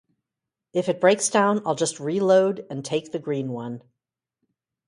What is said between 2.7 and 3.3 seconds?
and take the